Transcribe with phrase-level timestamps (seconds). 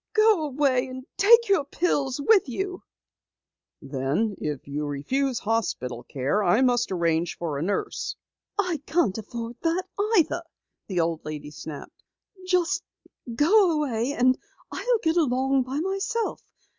[0.13, 2.81] Go away and take your pills with you!"
[3.83, 8.15] "Then if you refuse hospital care, I must arrange for a nurse."
[8.57, 9.83] "I can't afford that
[10.17, 10.41] either,"
[10.87, 12.01] the old lady snapped.
[12.47, 12.81] "Just
[13.35, 14.39] go away and
[14.71, 16.41] I'll get along by myself.